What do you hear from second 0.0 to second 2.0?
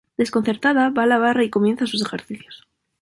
Desconcertada va a la barra y comienza